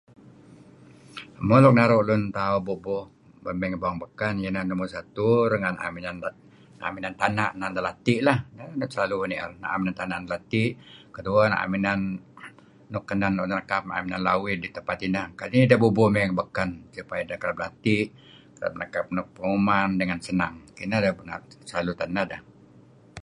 Mo 1.47 1.55
luk 1.63 1.73
naru' 1.77 2.05
lun 2.09 2.21
tauh 2.37 2.59
bubuh 2.67 3.03
mey 3.59 3.67
ngi 3.69 3.81
bawang 3.81 3.99
beken, 4.03 4.35
iyeh 4.39 4.51
neh 4.53 4.63
numur 4.69 4.87
satu 4.93 5.27
renga' 5.51 5.73
ideh 5.87 6.21
na'em 6.79 6.95
inan 6.99 7.15
tana' 7.21 7.49
na'em 7.59 7.59
inan 7.59 7.71
deh 7.75 7.85
lati' 7.87 8.19
lah, 8.27 8.39
neh 8.77 8.89
selalu 8.93 9.15
uih 9.19 9.29
ni'er, 9.31 9.51
am 9.73 9.81
tana' 9.99 10.05
inan 10.11 10.23
deh 10.25 10.31
lati'; 10.33 10.75
kedueh 11.15 11.45
na'em 11.51 11.71
inan 11.79 11.99
nuk 12.93 13.03
kenen 13.09 13.33
inan 13.35 13.49
deh 13.49 13.57
nekap 13.59 13.83
na'em 13.87 14.07
lawid 14.27 14.57
lem 14.63 14.71
tempat 14.77 14.99
ineh 15.07 15.25
kadi' 15.39 15.59
nideh 15.61 15.79
bubuh 15.83 16.07
mey 16.13 16.23
bawang 16.25 16.37
beken 16.41 16.69
supaya 16.95 17.21
ideh 17.25 17.37
kereb 17.41 17.57
lati', 17.63 18.03
nekap 18.79 19.05
nuk 19.15 19.27
penguman 19.35 19.89
dengan 19.99 20.19
senang. 20.27 20.53
Kineh 20.77 20.99
deh 21.03 21.11
selalu 21.69 21.91
tad 21.99 22.09
neh 22.15 22.25
deh. 22.31 22.41